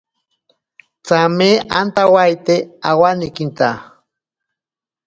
[1.05, 1.49] Tsame
[1.79, 2.55] antawaite
[2.89, 3.69] awanekinta.